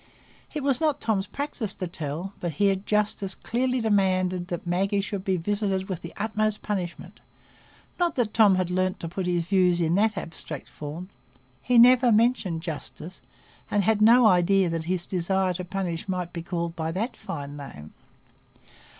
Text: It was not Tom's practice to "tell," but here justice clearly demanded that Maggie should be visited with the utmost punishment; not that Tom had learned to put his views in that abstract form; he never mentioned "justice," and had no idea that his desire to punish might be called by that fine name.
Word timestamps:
It 0.55 0.63
was 0.63 0.81
not 0.81 0.99
Tom's 0.99 1.27
practice 1.27 1.75
to 1.75 1.85
"tell," 1.85 2.33
but 2.39 2.53
here 2.53 2.73
justice 2.75 3.35
clearly 3.35 3.81
demanded 3.81 4.47
that 4.47 4.65
Maggie 4.65 4.99
should 4.99 5.23
be 5.23 5.37
visited 5.37 5.87
with 5.89 6.01
the 6.01 6.11
utmost 6.17 6.63
punishment; 6.63 7.19
not 7.99 8.15
that 8.15 8.33
Tom 8.33 8.55
had 8.55 8.71
learned 8.71 8.99
to 9.01 9.07
put 9.07 9.27
his 9.27 9.43
views 9.43 9.79
in 9.79 9.93
that 9.93 10.17
abstract 10.17 10.69
form; 10.71 11.09
he 11.61 11.77
never 11.77 12.11
mentioned 12.11 12.63
"justice," 12.63 13.21
and 13.69 13.83
had 13.83 14.01
no 14.01 14.25
idea 14.25 14.69
that 14.69 14.85
his 14.85 15.05
desire 15.05 15.53
to 15.53 15.63
punish 15.63 16.07
might 16.09 16.33
be 16.33 16.41
called 16.41 16.75
by 16.75 16.91
that 16.91 17.15
fine 17.15 17.55
name. 17.55 17.93